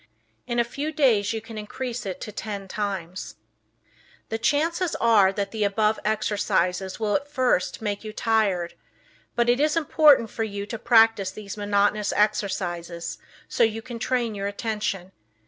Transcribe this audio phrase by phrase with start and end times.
[0.47, 3.35] In a few days you can increase it to ten times.
[4.29, 8.73] The chances are that the above exercises will at first make you "tired,"
[9.35, 14.33] but it is important for you to practice these monotonous exercises so you can train
[14.33, 15.11] your attention.